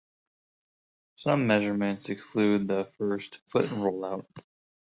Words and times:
Some 1.15 1.45
measurements 1.45 2.09
exclude 2.09 2.67
the 2.67 2.85
first 2.97 3.37
foot-rollout. 3.51 4.25